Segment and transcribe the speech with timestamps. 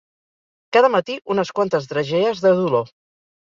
[0.77, 2.95] Cada matí unes quantes dragees de dolor.